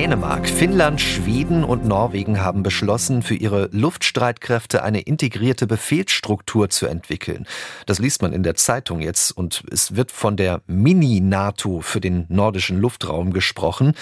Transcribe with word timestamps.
Dänemark, 0.00 0.48
Finnland, 0.48 0.98
Schweden 0.98 1.62
und 1.62 1.84
Norwegen 1.84 2.40
haben 2.40 2.62
beschlossen, 2.62 3.20
für 3.20 3.34
ihre 3.34 3.68
Luftstreitkräfte 3.70 4.82
eine 4.82 5.02
integrierte 5.02 5.66
Befehlsstruktur 5.66 6.70
zu 6.70 6.86
entwickeln. 6.86 7.46
Das 7.84 7.98
liest 7.98 8.22
man 8.22 8.32
in 8.32 8.42
der 8.42 8.54
Zeitung 8.54 9.00
jetzt 9.00 9.30
und 9.30 9.62
es 9.70 9.96
wird 9.96 10.10
von 10.10 10.38
der 10.38 10.62
Mini-NATO 10.66 11.82
für 11.82 12.00
den 12.00 12.24
nordischen 12.30 12.80
Luftraum 12.80 13.34
gesprochen. 13.34 13.92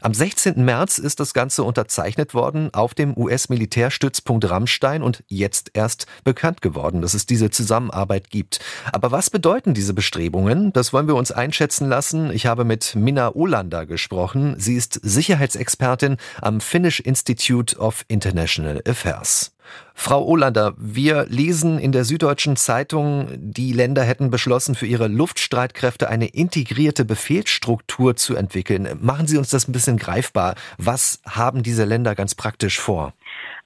Am 0.00 0.12
16. 0.12 0.64
März 0.64 0.98
ist 0.98 1.20
das 1.20 1.34
Ganze 1.34 1.62
unterzeichnet 1.62 2.34
worden 2.34 2.70
auf 2.72 2.94
dem 2.94 3.16
US-Militärstützpunkt 3.16 4.48
Rammstein 4.50 5.02
und 5.02 5.24
jetzt 5.28 5.70
erst 5.74 6.06
bekannt 6.24 6.62
geworden, 6.62 7.00
dass 7.00 7.14
es 7.14 7.26
diese 7.26 7.50
Zusammenarbeit 7.50 8.30
gibt. 8.30 8.60
Aber 8.92 9.12
was 9.12 9.30
bedeuten 9.30 9.72
diese 9.72 9.94
Bestrebungen? 9.94 10.72
Das 10.72 10.92
wollen 10.92 11.06
wir 11.06 11.14
uns 11.14 11.32
einschätzen 11.32 11.88
lassen. 11.88 12.30
Ich 12.32 12.46
habe 12.46 12.64
mit 12.64 12.94
Minna 12.96 13.34
Olander 13.34 13.86
gesprochen. 13.86 14.56
Sie 14.58 14.74
ist 14.74 15.00
Sicherheitsexpertin 15.34 16.16
am 16.40 16.60
Finnish 16.60 17.00
Institute 17.00 17.76
of 17.76 18.04
International 18.06 18.80
Affairs. 18.86 19.50
Frau 19.94 20.24
Olander, 20.24 20.74
wir 20.76 21.26
lesen 21.26 21.78
in 21.78 21.90
der 21.90 22.04
Süddeutschen 22.04 22.56
Zeitung, 22.56 23.28
die 23.36 23.72
Länder 23.72 24.02
hätten 24.04 24.30
beschlossen, 24.30 24.74
für 24.74 24.86
ihre 24.86 25.08
Luftstreitkräfte 25.08 26.08
eine 26.08 26.26
integrierte 26.26 27.04
Befehlsstruktur 27.04 28.14
zu 28.14 28.36
entwickeln. 28.36 28.88
Machen 29.00 29.26
Sie 29.26 29.38
uns 29.38 29.50
das 29.50 29.66
ein 29.66 29.72
bisschen 29.72 29.96
greifbar. 29.96 30.54
Was 30.78 31.20
haben 31.26 31.62
diese 31.62 31.84
Länder 31.84 32.14
ganz 32.14 32.34
praktisch 32.34 32.78
vor? 32.78 33.14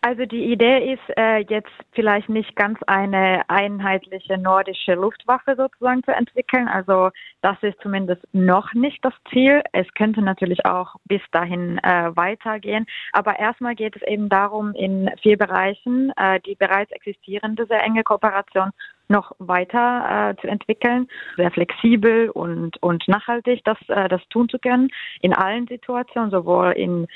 Also 0.09 0.25
die 0.25 0.51
Idee 0.51 0.95
ist 0.95 1.19
äh, 1.19 1.45
jetzt 1.51 1.69
vielleicht 1.93 2.31
nicht 2.31 2.57
ganz 2.57 2.79
eine 2.87 3.43
einheitliche 3.49 4.39
nordische 4.39 4.95
Luftwaffe 4.95 5.55
sozusagen 5.55 6.03
zu 6.03 6.13
entwickeln. 6.13 6.67
Also 6.67 7.11
das 7.43 7.59
ist 7.61 7.79
zumindest 7.83 8.23
noch 8.33 8.73
nicht 8.73 9.05
das 9.05 9.13
Ziel. 9.31 9.63
Es 9.73 9.87
könnte 9.93 10.23
natürlich 10.23 10.65
auch 10.65 10.95
bis 11.05 11.21
dahin 11.31 11.77
äh, 11.83 12.17
weitergehen. 12.17 12.87
Aber 13.13 13.39
erstmal 13.39 13.75
geht 13.75 13.97
es 13.97 14.03
eben 14.09 14.31
darum, 14.31 14.73
in 14.73 15.11
vier 15.21 15.37
Bereichen 15.37 16.11
äh, 16.17 16.41
die 16.41 16.55
bereits 16.55 16.91
existierende 16.93 17.67
sehr 17.67 17.83
enge 17.83 18.03
Kooperation 18.03 18.71
noch 19.09 19.33
weiter 19.39 20.31
äh, 20.31 20.41
zu 20.41 20.49
entwickeln, 20.49 21.09
sehr 21.37 21.51
flexibel 21.51 22.31
und, 22.31 22.81
und 22.83 23.07
nachhaltig 23.09 23.63
das, 23.65 23.79
äh, 23.89 24.09
das 24.09 24.21
tun 24.29 24.49
zu 24.49 24.59
können, 24.59 24.91
in 25.21 25.33
allen 25.33 25.67
Situationen, 25.67 26.31
sowohl 26.31 26.73
in 26.73 27.07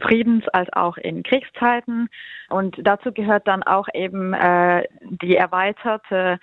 Friedens- 0.00 0.48
als 0.48 0.72
auch 0.72 0.96
in 0.98 1.22
Kriegszeiten. 1.22 2.08
Und 2.50 2.76
dazu 2.82 3.12
gehört 3.12 3.48
dann 3.48 3.62
auch 3.62 3.88
eben 3.94 4.34
äh, 4.34 4.84
die 5.00 5.36
erweiterte 5.36 6.38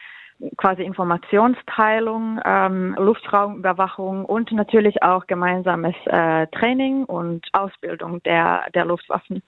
quasi 0.58 0.84
Informationsteilung, 0.84 2.42
ähm, 2.44 2.96
Luftraumüberwachung 3.00 4.26
und 4.26 4.52
natürlich 4.52 5.02
auch 5.02 5.28
gemeinsames 5.28 5.96
äh, 6.08 6.48
Training 6.48 7.06
und 7.06 7.48
Ausbildung 7.54 8.22
der, 8.24 8.64
der 8.74 8.86
Luftwaffen. 8.86 9.42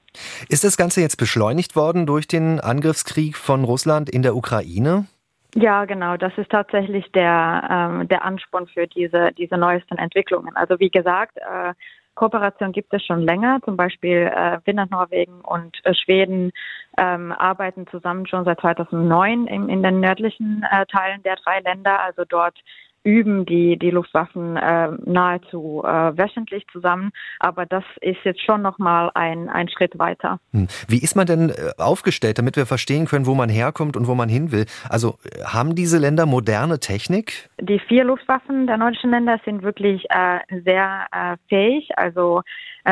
Ist 0.47 0.63
das 0.63 0.77
Ganze 0.77 1.01
jetzt 1.01 1.17
beschleunigt 1.17 1.75
worden 1.75 2.05
durch 2.05 2.27
den 2.27 2.59
Angriffskrieg 2.61 3.35
von 3.35 3.63
Russland 3.63 4.09
in 4.09 4.21
der 4.21 4.35
Ukraine? 4.35 5.07
Ja, 5.55 5.85
genau. 5.85 6.17
Das 6.17 6.37
ist 6.37 6.51
tatsächlich 6.51 7.11
der, 7.13 7.67
ähm, 7.69 8.07
der 8.07 8.23
Ansporn 8.23 8.67
für 8.67 8.87
diese, 8.87 9.31
diese 9.33 9.57
neuesten 9.57 9.97
Entwicklungen. 9.97 10.55
Also 10.55 10.79
wie 10.79 10.89
gesagt, 10.89 11.37
äh, 11.37 11.73
Kooperation 12.15 12.71
gibt 12.71 12.93
es 12.93 13.05
schon 13.05 13.21
länger. 13.21 13.59
Zum 13.63 13.77
Beispiel 13.77 14.31
äh, 14.35 14.59
Finnland, 14.61 14.91
Norwegen 14.91 15.41
und 15.41 15.77
äh, 15.85 15.93
Schweden 15.93 16.51
ähm, 16.97 17.31
arbeiten 17.31 17.87
zusammen 17.87 18.27
schon 18.27 18.43
seit 18.43 18.59
2009 18.59 19.45
in, 19.47 19.69
in 19.69 19.83
den 19.83 19.99
nördlichen 19.99 20.65
äh, 20.69 20.85
Teilen 20.87 21.21
der 21.23 21.35
drei 21.35 21.59
Länder. 21.59 22.01
Also 22.01 22.23
dort 22.27 22.57
üben 23.03 23.45
die, 23.45 23.77
die 23.77 23.91
Luftwaffen 23.91 24.57
äh, 24.57 24.89
nahezu 25.05 25.83
äh, 25.85 26.17
wöchentlich 26.17 26.65
zusammen. 26.71 27.11
Aber 27.39 27.65
das 27.65 27.83
ist 28.01 28.17
jetzt 28.23 28.41
schon 28.41 28.61
nochmal 28.61 29.11
ein, 29.13 29.49
ein 29.49 29.69
Schritt 29.69 29.97
weiter. 29.97 30.39
Hm. 30.53 30.67
Wie 30.87 31.01
ist 31.01 31.15
man 31.15 31.25
denn 31.25 31.49
äh, 31.49 31.71
aufgestellt, 31.77 32.37
damit 32.37 32.57
wir 32.57 32.65
verstehen 32.65 33.05
können, 33.05 33.25
wo 33.25 33.35
man 33.35 33.49
herkommt 33.49 33.95
und 33.95 34.07
wo 34.07 34.15
man 34.15 34.29
hin 34.29 34.51
will? 34.51 34.65
Also 34.89 35.17
äh, 35.23 35.43
haben 35.45 35.75
diese 35.75 35.97
Länder 35.97 36.25
moderne 36.25 36.79
Technik? 36.79 37.49
Die 37.61 37.79
vier 37.79 38.03
Luftwaffen 38.03 38.67
der 38.67 38.77
nordischen 38.77 39.11
Länder 39.11 39.39
sind 39.45 39.63
wirklich 39.63 40.05
äh, 40.09 40.39
sehr 40.65 41.07
äh, 41.11 41.37
fähig. 41.47 41.89
Also 41.97 42.41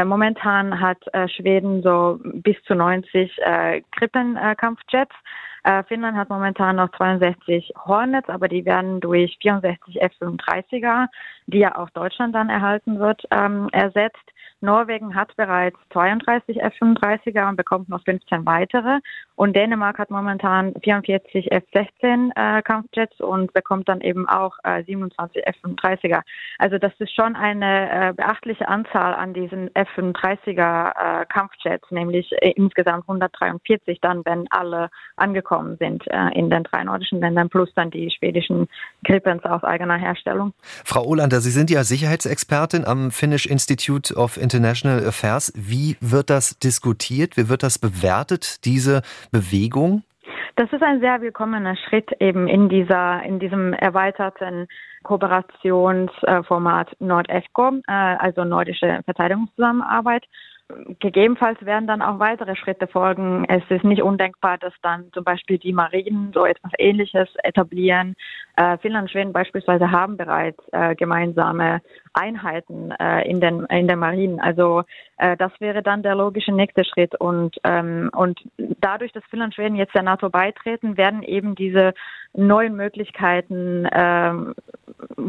momentan 0.03 0.81
hat 0.81 0.97
Schweden 1.37 1.81
so 1.81 2.19
bis 2.21 2.57
zu 2.67 2.75
90 2.75 3.31
äh, 3.37 3.81
Krippen-Kampfjets. 3.97 5.15
Äh, 5.65 5.83
Finnland 5.85 6.15
hat 6.15 6.29
momentan 6.29 6.75
noch 6.75 6.91
62 6.91 7.73
Hornets, 7.75 8.29
aber 8.29 8.47
die 8.47 8.65
werden 8.65 8.99
durch 8.99 9.35
64 9.41 9.99
F-35er, 9.99 11.07
die 11.47 11.59
ja 11.59 11.77
auch 11.77 11.89
Deutschland 11.91 12.35
dann 12.35 12.49
erhalten 12.49 12.99
wird, 12.99 13.23
ähm, 13.31 13.69
ersetzt. 13.71 14.31
Norwegen 14.61 15.15
hat 15.15 15.35
bereits 15.35 15.77
32 15.93 16.61
F-35er 16.61 17.47
und 17.49 17.55
bekommt 17.55 17.89
noch 17.89 18.03
15 18.03 18.45
weitere. 18.45 18.99
Und 19.35 19.55
Dänemark 19.55 19.99
hat 19.99 20.09
momentan 20.09 20.73
44 20.81 21.51
F-16 21.51 22.31
äh, 22.35 22.61
Kampfjets 22.61 23.19
und 23.19 23.53
bekommt 23.53 23.89
dann 23.89 24.01
eben 24.01 24.27
auch 24.27 24.57
äh, 24.63 24.83
27 24.83 25.45
F-35er. 25.45 26.21
Also 26.57 26.77
das 26.77 26.93
ist 26.99 27.13
schon 27.13 27.35
eine 27.35 28.09
äh, 28.09 28.13
beachtliche 28.13 28.67
Anzahl 28.67 29.13
an 29.13 29.33
diesen 29.33 29.73
F-35er 29.75 31.21
äh, 31.21 31.25
Kampfjets, 31.25 31.91
nämlich 31.91 32.31
äh, 32.41 32.51
insgesamt 32.51 33.03
143 33.03 33.99
dann, 34.01 34.23
wenn 34.25 34.47
alle 34.51 34.89
angekommen 35.17 35.77
sind 35.77 36.03
äh, 36.07 36.29
in 36.33 36.49
den 36.49 36.63
drei 36.63 36.83
nordischen 36.83 37.19
Ländern, 37.19 37.49
plus 37.49 37.69
dann 37.75 37.91
die 37.91 38.09
schwedischen 38.09 38.67
Gripens 39.03 39.43
aus 39.43 39.63
eigener 39.63 39.97
Herstellung. 39.97 40.53
Frau 40.61 41.03
Olander, 41.35 41.41
Sie 41.41 41.51
sind 41.51 41.69
ja 41.69 41.83
Sicherheitsexpertin 41.83 42.85
am 42.85 43.11
Finnish 43.11 43.45
Institute 43.45 44.15
of 44.15 44.37
International 44.37 45.05
Affairs. 45.05 45.51
Wie 45.55 45.97
wird 45.99 46.29
das 46.29 46.57
diskutiert? 46.59 47.35
Wie 47.35 47.49
wird 47.49 47.61
das 47.61 47.77
bewertet, 47.77 48.63
diese 48.63 49.01
Bewegung? 49.31 50.03
Das 50.55 50.71
ist 50.71 50.81
ein 50.81 51.01
sehr 51.01 51.19
willkommener 51.19 51.75
Schritt 51.75 52.09
eben 52.21 52.47
in 52.47 52.69
dieser, 52.69 53.21
in 53.23 53.39
diesem 53.39 53.73
erweiterten 53.73 54.67
Kooperationsformat 55.03 56.95
NordEFCO, 56.99 57.81
äh, 57.87 57.91
also 57.91 58.45
nordische 58.45 59.01
Verteidigungszusammenarbeit. 59.03 60.23
Gegebenenfalls 60.99 61.63
werden 61.63 61.85
dann 61.85 62.01
auch 62.01 62.17
weitere 62.17 62.55
Schritte 62.55 62.87
folgen. 62.87 63.45
Es 63.47 63.63
ist 63.69 63.83
nicht 63.83 64.01
undenkbar, 64.01 64.57
dass 64.57 64.73
dann 64.81 65.11
zum 65.13 65.23
Beispiel 65.23 65.59
die 65.59 65.73
Marinen 65.73 66.31
so 66.33 66.43
etwas 66.43 66.71
Ähnliches 66.79 67.29
etablieren. 67.43 68.15
Äh, 68.55 68.77
Finnland 68.79 69.03
und 69.03 69.11
Schweden 69.11 69.31
beispielsweise 69.31 69.91
haben 69.91 70.17
bereits 70.17 70.59
äh, 70.71 70.95
gemeinsame 70.95 71.81
Einheiten 72.15 72.91
äh, 72.91 73.29
in 73.29 73.41
den 73.41 73.65
in 73.65 73.87
der 73.87 73.97
Marinen. 73.97 74.39
Also 74.39 74.83
äh, 75.17 75.37
das 75.37 75.51
wäre 75.59 75.83
dann 75.83 76.03
der 76.03 76.15
logische 76.15 76.51
nächste 76.51 76.83
Schritt. 76.85 77.15
Und 77.19 77.57
ähm, 77.63 78.09
und 78.15 78.39
dadurch, 78.57 79.11
dass 79.11 79.23
Finnland 79.29 79.51
und 79.51 79.55
Schweden 79.55 79.75
jetzt 79.75 79.93
der 79.93 80.03
NATO 80.03 80.29
beitreten, 80.29 80.97
werden 80.97 81.23
eben 81.23 81.55
diese 81.55 81.93
neuen 82.33 82.75
Möglichkeiten 82.75 83.87
ähm, 83.91 84.53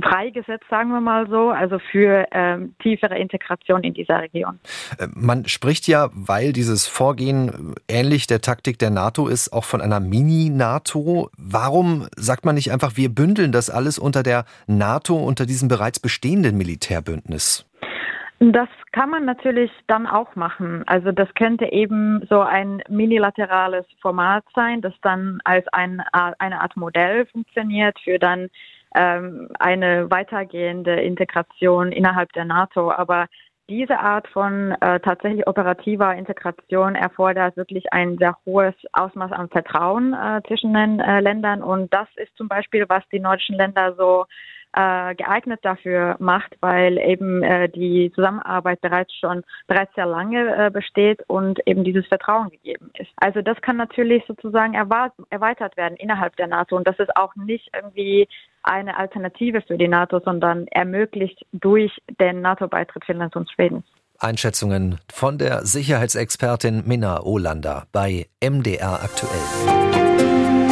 freigesetzt, 0.02 0.64
sagen 0.68 0.90
wir 0.90 1.00
mal 1.00 1.28
so, 1.28 1.50
also 1.50 1.78
für 1.78 2.26
ähm, 2.32 2.74
tiefere 2.82 3.18
Integration 3.18 3.82
in 3.82 3.94
dieser 3.94 4.22
Region. 4.22 4.58
Äh, 4.98 5.08
man 5.14 5.46
spricht 5.46 5.86
ja, 5.86 6.10
weil 6.12 6.52
dieses 6.52 6.86
Vorgehen 6.86 7.74
ähnlich 7.88 8.26
der 8.26 8.40
Taktik 8.40 8.78
der 8.78 8.90
NATO 8.90 9.28
ist, 9.28 9.52
auch 9.52 9.64
von 9.64 9.80
einer 9.80 10.00
Mini-NATO. 10.00 11.30
Warum 11.36 12.06
sagt 12.16 12.44
man 12.44 12.54
nicht 12.56 12.72
einfach, 12.72 12.96
wir 12.96 13.08
bündeln 13.08 13.52
das 13.52 13.70
alles 13.70 13.98
unter 13.98 14.22
der 14.22 14.44
NATO, 14.66 15.16
unter 15.16 15.46
diesem 15.46 15.68
bereits 15.68 16.00
bestehenden 16.00 16.56
Militärbündnis? 16.76 17.64
Das 18.38 18.68
kann 18.92 19.08
man 19.08 19.24
natürlich 19.24 19.70
dann 19.86 20.06
auch 20.06 20.36
machen. 20.36 20.82
Also 20.86 21.10
das 21.10 21.32
könnte 21.34 21.72
eben 21.72 22.26
so 22.28 22.40
ein 22.40 22.82
minilaterales 22.88 23.86
Format 24.02 24.44
sein, 24.54 24.82
das 24.82 24.92
dann 25.00 25.38
als 25.44 25.66
ein, 25.68 26.02
eine 26.12 26.60
Art 26.60 26.76
Modell 26.76 27.24
funktioniert 27.26 27.98
für 28.04 28.18
dann 28.18 28.48
ähm, 28.94 29.48
eine 29.58 30.10
weitergehende 30.10 31.00
Integration 31.00 31.92
innerhalb 31.92 32.30
der 32.34 32.44
NATO. 32.44 32.92
Aber 32.92 33.26
diese 33.70 33.98
Art 33.98 34.28
von 34.28 34.72
äh, 34.82 35.00
tatsächlich 35.00 35.46
operativer 35.46 36.14
Integration 36.14 36.94
erfordert 36.94 37.56
wirklich 37.56 37.90
ein 37.94 38.18
sehr 38.18 38.36
hohes 38.44 38.74
Ausmaß 38.92 39.32
an 39.32 39.48
Vertrauen 39.48 40.12
äh, 40.12 40.42
zwischen 40.46 40.74
den 40.74 41.00
äh, 41.00 41.20
Ländern. 41.20 41.62
Und 41.62 41.92
das 41.92 42.08
ist 42.16 42.36
zum 42.36 42.48
Beispiel, 42.48 42.84
was 42.88 43.02
die 43.10 43.18
nordischen 43.18 43.56
Länder 43.56 43.94
so 43.96 44.26
äh, 44.76 45.14
geeignet 45.14 45.60
dafür 45.62 46.16
macht, 46.18 46.56
weil 46.60 46.98
eben 46.98 47.42
äh, 47.42 47.68
die 47.68 48.12
Zusammenarbeit 48.14 48.80
bereits 48.82 49.12
schon 49.14 49.42
bereits 49.66 49.94
sehr 49.94 50.06
lange 50.06 50.66
äh, 50.66 50.70
besteht 50.70 51.22
und 51.28 51.66
eben 51.66 51.82
dieses 51.82 52.06
Vertrauen 52.06 52.50
gegeben 52.50 52.90
ist. 52.98 53.10
Also 53.16 53.40
das 53.40 53.60
kann 53.62 53.76
natürlich 53.78 54.22
sozusagen 54.28 54.74
erweitert 54.74 55.76
werden 55.76 55.96
innerhalb 55.96 56.36
der 56.36 56.46
NATO 56.46 56.76
und 56.76 56.86
das 56.86 56.98
ist 56.98 57.16
auch 57.16 57.34
nicht 57.36 57.70
irgendwie 57.74 58.28
eine 58.62 58.96
Alternative 58.98 59.62
für 59.62 59.78
die 59.78 59.88
NATO, 59.88 60.20
sondern 60.20 60.66
ermöglicht 60.68 61.46
durch 61.52 61.92
den 62.20 62.42
NATO-Beitritt 62.42 63.04
Finnlands 63.04 63.36
und 63.36 63.50
Schwedens. 63.50 63.84
Einschätzungen 64.18 64.98
von 65.12 65.38
der 65.38 65.64
Sicherheitsexpertin 65.64 66.82
Minna 66.86 67.22
Olander 67.22 67.86
bei 67.92 68.26
MDR 68.42 69.02
aktuell. 69.02 70.65